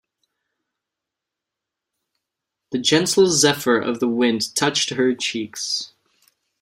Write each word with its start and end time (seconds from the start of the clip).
The 2.71 2.79
gentle 2.79 3.27
zephyr 3.27 3.77
of 3.77 3.99
the 3.99 4.07
wind 4.07 4.55
touched 4.55 4.89
her 4.89 5.13
cheeks. 5.13 5.93